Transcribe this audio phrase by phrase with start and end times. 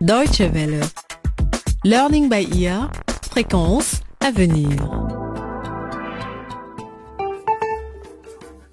[0.00, 0.80] Deutsche Welle.
[1.84, 2.90] Learning by ear.
[3.30, 4.70] Fréquence à venir.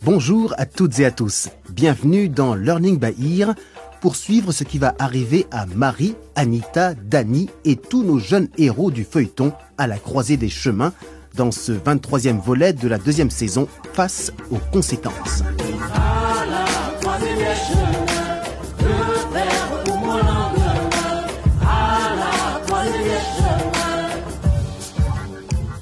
[0.03, 1.49] Bonjour à toutes et à tous.
[1.69, 3.55] Bienvenue dans Learning by Ear
[3.99, 8.89] pour suivre ce qui va arriver à Marie, Anita, Dani et tous nos jeunes héros
[8.89, 10.93] du feuilleton à la croisée des chemins
[11.35, 15.43] dans ce 23e volet de la deuxième saison face aux conséquences.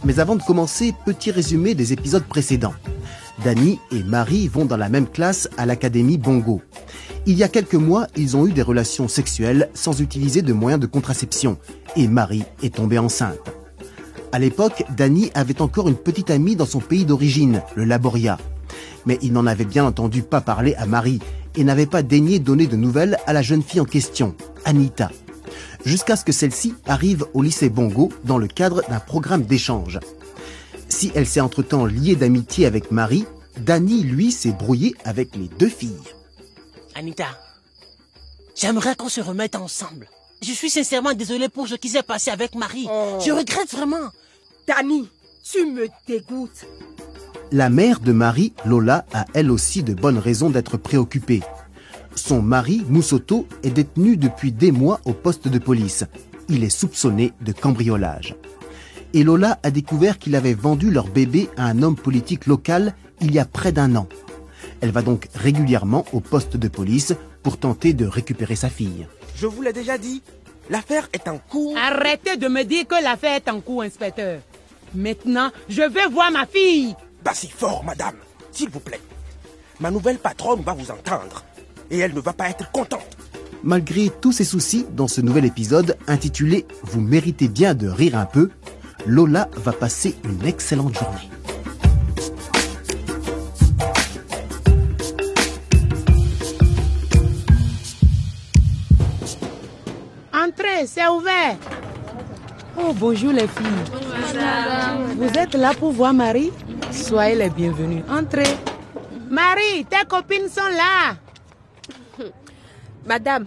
[0.06, 2.76] Mais avant de commencer, petit résumé des épisodes précédents.
[3.44, 6.62] Dani et Marie vont dans la même classe à l'Académie Bongo.
[7.26, 10.80] Il y a quelques mois, ils ont eu des relations sexuelles sans utiliser de moyens
[10.80, 11.58] de contraception
[11.96, 13.40] et Marie est tombée enceinte.
[14.32, 18.38] À l'époque, Dani avait encore une petite amie dans son pays d'origine, le Laboria.
[19.08, 21.20] Mais il n'en avait bien entendu pas parler à Marie
[21.56, 24.36] et n'avait pas daigné donner de nouvelles à la jeune fille en question,
[24.66, 25.10] Anita.
[25.86, 30.00] Jusqu'à ce que celle-ci arrive au lycée Bongo dans le cadre d'un programme d'échange.
[30.90, 33.26] Si elle s'est entre-temps liée d'amitié avec Marie,
[33.58, 35.92] Dani, lui, s'est brouillé avec les deux filles.
[36.96, 37.28] Anita,
[38.56, 40.08] j'aimerais qu'on se remette ensemble.
[40.42, 42.88] Je suis sincèrement désolé pour ce qui s'est passé avec Marie.
[42.90, 43.20] Oh.
[43.24, 44.10] Je regrette vraiment.
[44.68, 45.08] Dani,
[45.44, 46.66] tu me dégoûtes.
[47.52, 51.42] La mère de Marie, Lola, a elle aussi de bonnes raisons d'être préoccupée.
[52.16, 56.06] Son mari, Moussoto, est détenu depuis des mois au poste de police.
[56.48, 58.36] Il est soupçonné de cambriolage.
[59.14, 63.34] Et Lola a découvert qu'il avait vendu leur bébé à un homme politique local il
[63.34, 64.08] y a près d'un an.
[64.82, 69.08] Elle va donc régulièrement au poste de police pour tenter de récupérer sa fille.
[69.36, 70.22] Je vous l'ai déjà dit,
[70.70, 71.78] l'affaire est en cours.
[71.78, 74.40] Arrêtez de me dire que l'affaire est en cours, inspecteur.
[74.94, 76.96] Maintenant, je vais voir ma fille.
[77.24, 78.16] Pas si fort, madame,
[78.52, 79.02] s'il vous plaît.
[79.80, 81.44] Ma nouvelle patronne va vous entendre
[81.92, 83.18] et elle ne va pas être contente.
[83.64, 88.26] Malgré tous ses soucis dans ce nouvel épisode intitulé Vous méritez bien de rire un
[88.26, 88.52] peu,
[89.08, 91.30] Lola va passer une excellente journée.
[100.32, 101.58] Entrez, c'est ouvert.
[102.78, 103.86] Oh, bonjour les filles.
[105.18, 106.52] Vous êtes là pour voir Marie?
[106.92, 108.04] Soyez les bienvenus.
[108.10, 108.58] Entrez.
[109.30, 111.16] Marie, tes copines sont là.
[113.06, 113.46] Madame,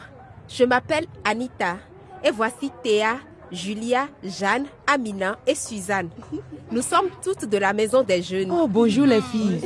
[0.48, 1.76] je m'appelle Anita
[2.22, 3.16] et voici Théa,
[3.50, 6.10] Julia, Jeanne, Amina et Suzanne.
[6.70, 8.50] Nous sommes toutes de la maison des jeunes.
[8.52, 9.60] Oh, bonjour les filles.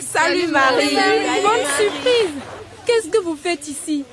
[0.00, 0.96] Salut Marie.
[1.42, 2.42] Bonne surprise
[2.84, 4.04] Qu'est-ce que vous faites ici?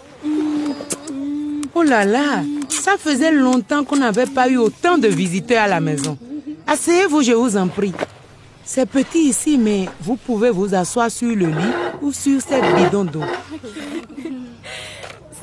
[1.76, 5.80] Oh là là, ça faisait longtemps qu'on n'avait pas eu autant de visiteurs à la
[5.80, 6.18] maison.
[6.68, 7.94] Asseyez-vous, je vous en prie.
[8.66, 13.04] C'est petit ici, mais vous pouvez vous asseoir sur le lit ou sur cette bidon
[13.04, 13.22] d'eau.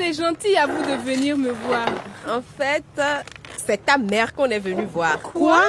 [0.03, 1.85] C'est gentil à vous de venir me voir.
[2.27, 2.85] En fait,
[3.59, 5.21] c'est ta mère qu'on est venu voir.
[5.21, 5.61] Quoi?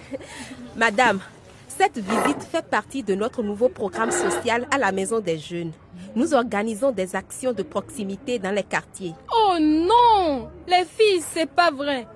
[0.76, 1.20] Madame,
[1.68, 5.72] cette visite fait partie de notre nouveau programme social à la maison des jeunes.
[6.16, 9.12] Nous organisons des actions de proximité dans les quartiers.
[9.36, 12.06] Oh non Les filles, c'est pas vrai.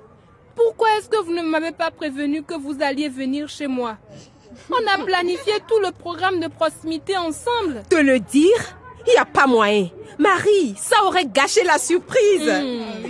[0.57, 3.99] Pourquoi est-ce que vous ne m'avez pas prévenu que vous alliez venir chez moi?
[4.71, 7.83] On a planifié tout le programme de proximité ensemble.
[7.91, 8.79] Te le dire?
[9.07, 9.89] Il n'y a pas moyen.
[10.19, 12.51] Marie, ça aurait gâché la surprise.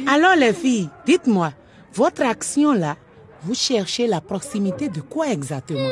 [0.06, 1.53] Alors les filles, dites-moi,
[1.92, 2.97] votre action là,
[3.42, 5.91] vous cherchez la proximité de quoi exactement?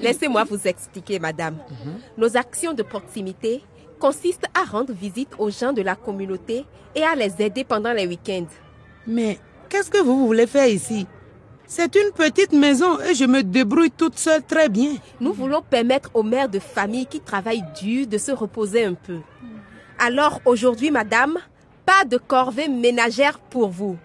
[0.00, 1.56] Laissez-moi vous expliquer, madame.
[2.16, 3.62] Nos actions de proximité
[3.98, 8.06] consistent à rendre visite aux gens de la communauté et à les aider pendant les
[8.06, 8.46] week-ends.
[9.06, 9.38] Mais
[9.68, 11.06] qu'est-ce que vous voulez faire ici?
[11.66, 14.94] C'est une petite maison et je me débrouille toute seule très bien.
[15.20, 19.18] Nous voulons permettre aux mères de famille qui travaillent dur de se reposer un peu.
[19.98, 21.38] Alors aujourd'hui, madame,
[21.86, 23.96] pas de corvée ménagère pour vous.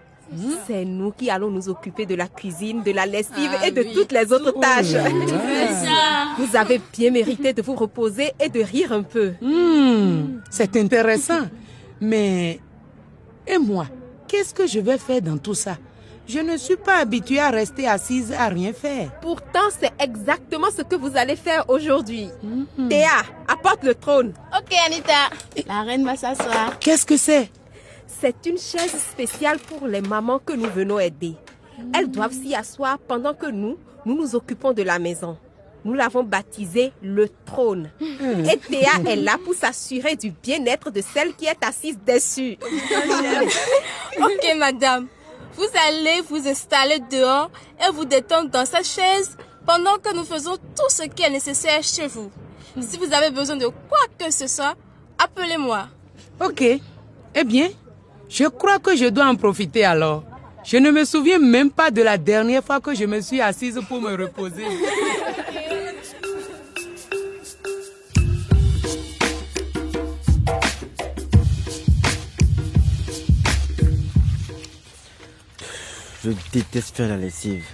[0.66, 4.12] C'est nous qui allons nous occuper de la cuisine, de la lessive et de toutes
[4.12, 4.94] les autres tâches.
[6.38, 9.32] Vous avez bien mérité de vous reposer et de rire un peu.
[9.40, 11.48] Hmm, c'est intéressant.
[12.00, 12.60] Mais
[13.44, 13.86] et moi,
[14.28, 15.76] qu'est-ce que je vais faire dans tout ça?
[16.26, 19.10] Je ne suis pas habituée à rester assise à rien faire.
[19.20, 22.28] Pourtant, c'est exactement ce que vous allez faire aujourd'hui.
[22.88, 23.08] Théa,
[23.48, 24.32] apporte le trône.
[24.56, 25.30] Ok, Anita.
[25.66, 26.78] La reine va s'asseoir.
[26.78, 27.50] Qu'est-ce que c'est?
[28.06, 31.34] C'est une chaise spéciale pour les mamans que nous venons aider.
[31.94, 35.36] Elles doivent s'y asseoir pendant que nous, nous nous occupons de la maison.
[35.84, 37.90] Nous l'avons baptisé le trône.
[38.00, 42.56] Et Théa est là pour s'assurer du bien-être de celle qui est assise dessus.
[44.20, 45.06] Ok, madame.
[45.56, 47.50] Vous allez vous installer dehors
[47.80, 49.36] et vous détendre dans cette chaise
[49.66, 52.30] pendant que nous faisons tout ce qui est nécessaire chez vous.
[52.80, 54.74] Si vous avez besoin de quoi que ce soit,
[55.18, 55.88] appelez-moi.
[56.40, 56.62] Ok.
[56.62, 57.68] Eh bien,
[58.30, 60.22] Je crois que je dois en profiter alors.
[60.62, 63.80] Je ne me souviens même pas de la dernière fois que je me suis assise
[63.88, 64.64] pour me reposer.
[76.24, 77.64] Je déteste faire la lessive.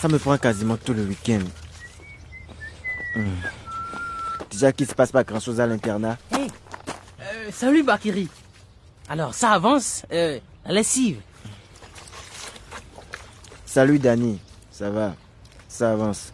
[0.00, 1.42] Ça me prend quasiment tout le week-end.
[3.14, 3.26] Hmm.
[4.50, 6.18] Déjà qu'il se passe pas grand chose à l'internat.
[6.32, 6.48] Hey,
[7.20, 8.28] euh, salut Bakiri.
[9.08, 11.20] Alors, ça avance, euh, la lessive.
[13.64, 14.40] Salut Danny.
[14.72, 15.14] Ça va?
[15.68, 16.32] Ça avance.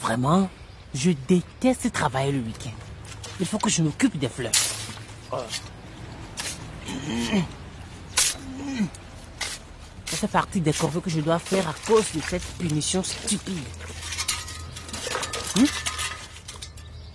[0.00, 0.48] Vraiment,
[0.94, 2.72] je déteste travailler le week-end.
[3.40, 4.52] Il faut que je m'occupe des fleurs.
[5.32, 5.36] Oh.
[10.18, 13.62] Fait partie des corvées que je dois faire à cause de cette punition stupide.
[15.56, 15.64] Hmm?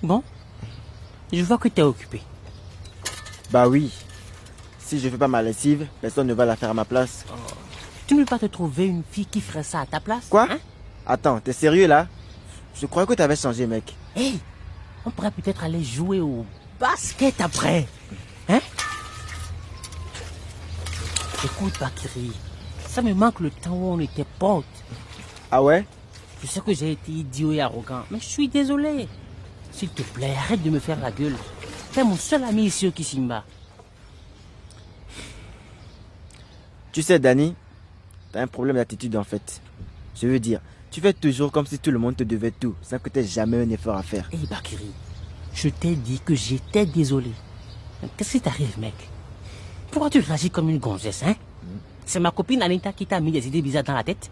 [0.04, 0.24] Bon,
[1.34, 2.22] je vois que tu es occupé.
[3.52, 3.92] Bah oui.
[4.80, 7.26] Si je fais pas ma lessive, personne ne va la faire à ma place.
[8.08, 10.48] Tu ne veux pas te trouver une fille qui ferait ça à ta place Quoi?
[10.50, 10.60] hein?
[11.06, 12.08] Attends, t'es sérieux là?
[12.80, 13.94] Je crois que t'avais changé, mec.
[14.16, 14.40] Hey,
[15.06, 16.46] on pourrait peut-être aller jouer au
[16.80, 17.86] basket après.
[18.48, 18.62] Hein?
[21.44, 22.32] Écoute, Bakiri,
[22.94, 24.66] ça me manque le temps où on était potes.
[25.50, 25.84] Ah ouais?
[26.44, 29.08] Je sais que j'ai été idiot et arrogant, mais je suis désolé.
[29.72, 31.36] S'il te plaît, arrête de me faire la gueule.
[31.92, 33.46] T'es mon seul ami ici au Kisimba.
[36.92, 37.56] Tu sais, Danny,
[38.32, 39.60] t'as un problème d'attitude en fait.
[40.16, 40.62] Je veux dire,
[40.92, 43.58] tu fais toujours comme si tout le monde te devait tout, sans que t'aies jamais
[43.58, 44.30] un effort à faire.
[44.32, 44.92] Hé hey, Bakiri,
[45.56, 47.32] je t'ai dit que j'étais désolé.
[48.18, 48.94] Qu'est-ce qui t'arrive, mec?
[49.90, 51.34] Pourquoi tu réagis comme une gonzesse, hein?
[52.06, 54.30] C'est ma copine Anita qui t'a mis des idées bizarres dans la tête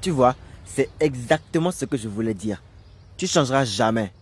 [0.00, 0.34] Tu vois,
[0.64, 2.62] c'est exactement ce que je voulais dire.
[3.16, 4.12] Tu changeras jamais.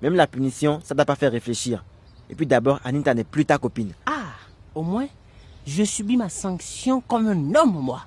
[0.00, 1.84] Même la punition, ça t'a pas fait réfléchir.
[2.30, 3.92] Et puis d'abord, Anita n'est plus ta copine.
[4.06, 4.32] Ah,
[4.74, 5.06] au moins,
[5.66, 8.06] je subis ma sanction comme un homme, moi.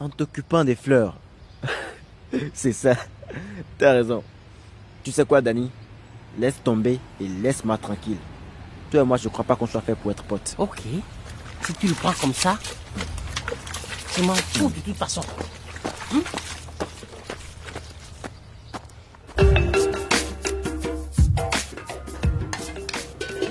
[0.00, 1.16] En t'occupant des fleurs.
[2.52, 2.94] c'est ça.
[3.78, 4.22] T'as raison.
[5.02, 5.70] Tu sais quoi, Danny
[6.38, 8.18] Laisse tomber et laisse-moi tranquille.
[8.90, 10.54] Toi et moi, je crois pas qu'on soit fait pour être potes.
[10.58, 10.82] Ok.
[11.62, 12.58] Si tu le prends comme ça,
[14.16, 15.22] je m'en fous de toute façon.
[16.12, 16.20] Hmm?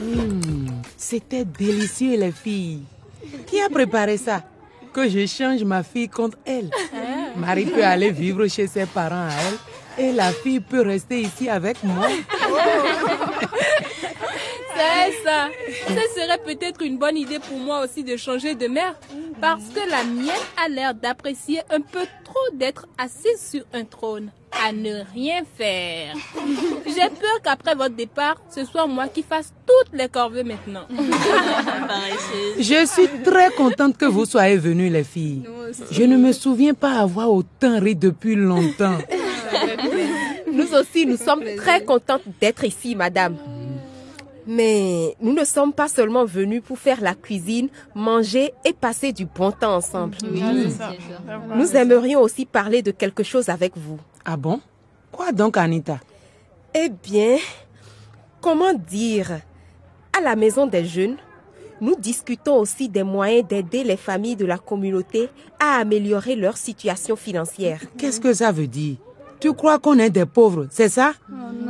[0.02, 2.82] Mmh, C'était délicieux, les filles.
[3.48, 4.42] Qui a préparé ça?
[4.94, 6.70] Que je change ma fille contre elle.
[7.36, 9.32] Marie peut aller vivre chez ses parents à
[9.98, 12.08] elle et la fille peut rester ici avec moi.
[15.24, 15.50] Ça.
[15.88, 18.96] Ce serait peut-être une bonne idée pour moi aussi de changer de mère
[19.40, 24.32] parce que la mienne a l'air d'apprécier un peu trop d'être assise sur un trône
[24.66, 26.14] à ne rien faire.
[26.86, 30.86] J'ai peur qu'après votre départ, ce soit moi qui fasse toutes les corvées maintenant.
[32.58, 35.44] Je suis très contente que vous soyez venues, les filles.
[35.92, 38.98] Je ne me souviens pas avoir autant ri depuis longtemps.
[40.52, 43.38] Nous aussi, nous sommes très contentes d'être ici, madame.
[44.46, 49.26] Mais nous ne sommes pas seulement venus pour faire la cuisine, manger et passer du
[49.26, 50.18] bon temps ensemble.
[51.56, 54.00] Nous aimerions aussi parler de quelque chose avec vous.
[54.26, 54.60] Ah bon?
[55.12, 56.00] Quoi donc, Anita?
[56.74, 57.38] Eh bien,
[58.42, 59.40] comment dire?
[60.18, 61.18] À la maison des jeunes,
[61.82, 65.30] nous discutons aussi des moyens d'aider les familles de la communauté
[65.60, 67.82] à améliorer leur situation financière.
[67.98, 68.98] Qu'est-ce que ça veut dire?
[69.44, 71.12] Tu crois qu'on est des pauvres, c'est ça?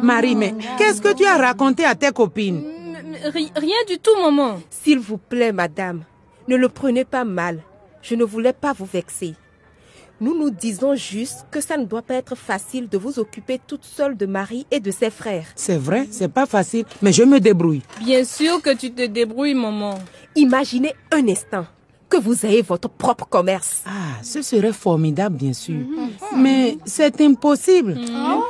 [0.03, 2.61] Marie, mais qu'est-ce que tu as raconté à tes copines?
[3.33, 4.59] Rien du tout, maman.
[4.69, 6.03] S'il vous plaît, madame,
[6.47, 7.63] ne le prenez pas mal.
[8.03, 9.33] Je ne voulais pas vous vexer.
[10.21, 13.85] Nous nous disons juste que ça ne doit pas être facile de vous occuper toute
[13.85, 15.47] seule de Marie et de ses frères.
[15.55, 17.81] C'est vrai, c'est pas facile, mais je me débrouille.
[18.05, 19.95] Bien sûr que tu te débrouilles, maman.
[20.35, 21.65] Imaginez un instant
[22.13, 23.81] que vous ayez votre propre commerce.
[23.87, 25.81] Ah, ce serait formidable, bien sûr.
[26.37, 27.97] Mais c'est impossible.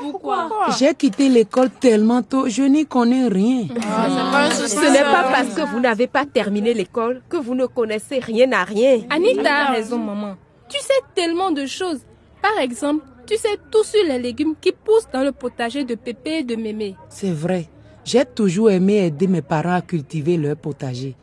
[0.01, 0.49] Pourquoi?
[0.77, 3.67] J'ai quitté l'école tellement tôt, je n'y connais rien.
[3.69, 8.51] Ce n'est pas parce que vous n'avez pas terminé l'école que vous ne connaissez rien
[8.51, 8.99] à rien.
[9.09, 10.35] Anita a raison, maman.
[10.67, 12.01] Tu sais tellement de choses.
[12.41, 16.39] Par exemple, tu sais tout sur les légumes qui poussent dans le potager de Pépé
[16.39, 16.97] et de Mémé.
[17.07, 17.69] C'est vrai.
[18.03, 21.15] J'ai toujours aimé aider mes parents à cultiver leur potager.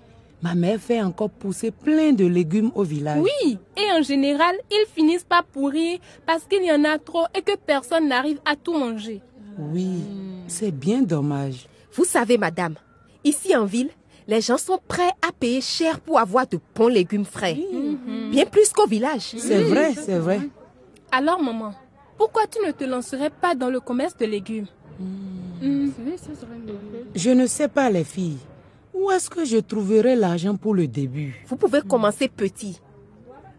[0.43, 3.21] Ma mère fait encore pousser plein de légumes au village.
[3.23, 7.43] Oui, et en général, ils finissent par pourrir parce qu'il y en a trop et
[7.43, 9.21] que personne n'arrive à tout manger.
[9.59, 10.03] Oui,
[10.47, 11.67] c'est bien dommage.
[11.93, 12.77] Vous savez, madame,
[13.23, 13.91] ici en ville,
[14.27, 17.59] les gens sont prêts à payer cher pour avoir de bons légumes frais.
[18.31, 19.35] Bien plus qu'au village.
[19.37, 20.41] C'est vrai, c'est vrai.
[21.13, 21.75] Alors, maman,
[22.17, 24.67] pourquoi tu ne te lancerais pas dans le commerce de légumes?
[25.61, 28.39] Je ne sais pas, les filles.
[29.01, 31.43] Où est-ce que je trouverai l'argent pour le début?
[31.47, 32.81] Vous pouvez commencer petit.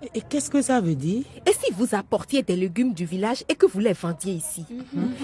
[0.03, 1.23] Et, et qu'est-ce que ça veut dire?
[1.47, 4.65] Et si vous apportiez des légumes du village et que vous les vendiez ici?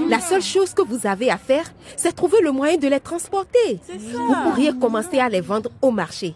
[0.10, 3.80] La seule chose que vous avez à faire, c'est trouver le moyen de les transporter.
[3.88, 6.36] Vous pourriez commencer à les vendre au marché.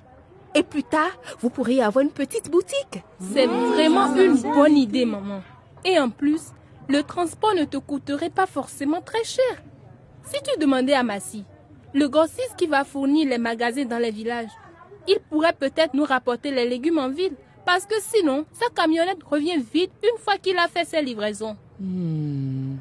[0.53, 3.03] Et plus tard, vous pourriez avoir une petite boutique.
[3.33, 5.41] C'est vraiment une bonne idée, maman.
[5.83, 6.41] Et en plus,
[6.87, 9.63] le transport ne te coûterait pas forcément très cher.
[10.23, 11.45] Si tu demandais à Massy,
[11.93, 14.49] le grossiste qui va fournir les magasins dans les villages,
[15.07, 17.33] il pourrait peut-être nous rapporter les légumes en ville.
[17.65, 21.55] Parce que sinon, sa camionnette revient vite une fois qu'il a fait ses livraisons.
[21.79, 22.75] Hmm.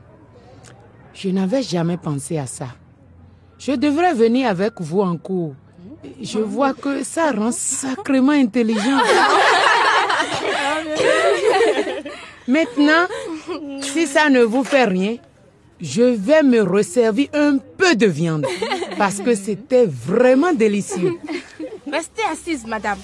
[1.13, 2.69] Je n'avais jamais pensé à ça.
[3.59, 5.55] Je devrais venir avec vous en cours.
[6.23, 8.99] Je vois que ça rend sacrément intelligent.
[12.49, 13.07] Maintenant,
[13.83, 15.17] si ça ne vous fait rien,
[15.81, 18.47] je vais me resservir un peu de viande
[19.01, 21.15] parce que c'était vraiment délicieux.
[21.91, 22.99] Restez assise, madame.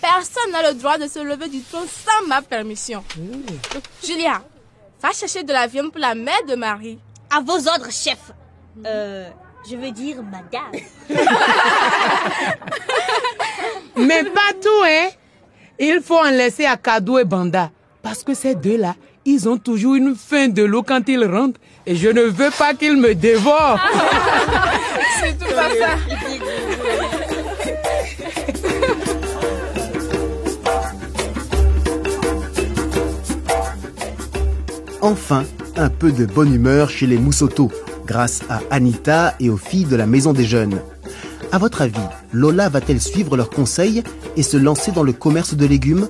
[0.00, 3.02] Personne n'a le droit de se lever du trône sans ma permission.
[4.06, 4.40] Julia,
[5.02, 7.00] va chercher de la viande pour la mère de Marie.
[7.28, 8.30] À vos ordres, chef.
[8.86, 9.28] Euh,
[9.68, 10.70] je veux dire madame.
[13.96, 15.08] Mais pas tout, hein.
[15.80, 17.72] Il faut en laisser à Kadou et Banda.
[18.08, 18.96] Parce que ces deux-là,
[19.26, 21.60] ils ont toujours une faim de l'eau quand ils rentrent.
[21.84, 23.78] Et je ne veux pas qu'ils me dévorent.
[25.20, 25.98] C'est tout pas ça.
[35.02, 35.44] Enfin,
[35.76, 37.70] un peu de bonne humeur chez les Moussoto,
[38.06, 40.80] grâce à Anita et aux filles de la Maison des Jeunes.
[41.52, 41.98] À votre avis,
[42.32, 44.02] Lola va-t-elle suivre leurs conseils
[44.38, 46.08] et se lancer dans le commerce de légumes